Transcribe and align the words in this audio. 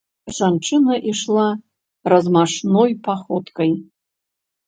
Жанчына 0.35 0.95
ішла 1.11 1.43
размашной 2.13 2.91
паходкай. 3.09 3.71